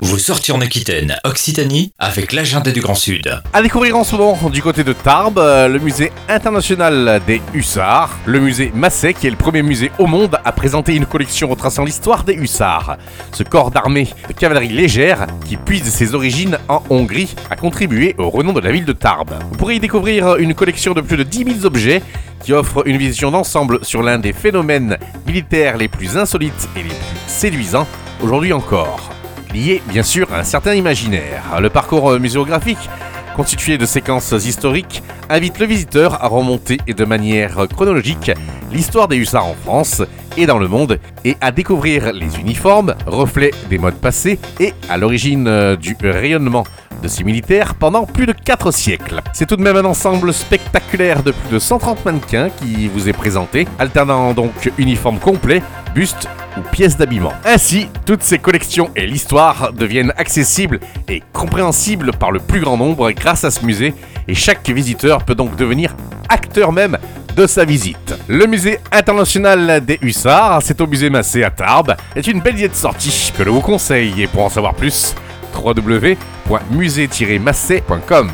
[0.00, 3.42] Vous sortez en Aquitaine, Occitanie, avec l'agenda du Grand Sud.
[3.52, 8.16] À découvrir en ce moment du côté de Tarbes, euh, le musée international des hussards,
[8.24, 11.84] le musée Masset qui est le premier musée au monde à présenter une collection retraçant
[11.84, 12.96] l'histoire des hussards.
[13.32, 18.30] Ce corps d'armée de cavalerie légère qui puise ses origines en Hongrie a contribué au
[18.30, 19.34] renom de la ville de Tarbes.
[19.50, 22.02] Vous pourrez y découvrir une collection de plus de 10 000 objets
[22.44, 24.96] qui offre une vision d'ensemble sur l'un des phénomènes
[25.26, 27.86] militaires les plus insolites et les plus séduisants
[28.22, 29.17] aujourd'hui encore
[29.52, 31.42] lié bien sûr à un certain imaginaire.
[31.60, 32.90] Le parcours euh, muséographique,
[33.36, 38.32] constitué de séquences historiques, invite le visiteur à remonter de manière chronologique
[38.72, 40.02] l'histoire des hussards en France
[40.36, 44.96] et dans le monde et à découvrir les uniformes, reflets des modes passés et à
[44.96, 46.64] l'origine euh, du rayonnement
[47.02, 49.20] de ces militaires pendant plus de 4 siècles.
[49.32, 53.12] C'est tout de même un ensemble spectaculaire de plus de 130 mannequins qui vous est
[53.12, 55.62] présenté, alternant donc uniforme complet,
[55.94, 57.32] buste ou pièces d'habillement.
[57.44, 63.10] Ainsi, toutes ces collections et l'histoire deviennent accessibles et compréhensibles par le plus grand nombre
[63.12, 63.94] grâce à ce musée
[64.26, 65.94] et chaque visiteur peut donc devenir
[66.28, 66.98] acteur même
[67.36, 68.14] de sa visite.
[68.26, 72.68] Le musée international des hussards, c'est au musée Massé à Tarbes, est une belle idée
[72.68, 75.14] de sortie que je vous conseille et pour en savoir plus,
[75.54, 78.30] www.musée-massé.com.